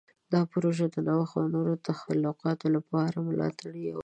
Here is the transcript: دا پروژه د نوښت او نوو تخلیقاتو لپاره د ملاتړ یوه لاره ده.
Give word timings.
دا 0.33 0.41
پروژه 0.51 0.85
د 0.91 0.95
نوښت 1.07 1.35
او 1.39 1.45
نوو 1.55 1.81
تخلیقاتو 1.87 2.67
لپاره 2.75 3.11
د 3.19 3.23
ملاتړ 3.27 3.69
یوه 3.69 3.83
لاره 3.85 3.89
ده. 3.95 3.99